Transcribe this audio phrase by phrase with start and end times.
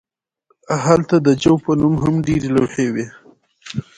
[0.85, 3.07] هلته د جو په نوم هم ډیرې لوحې وې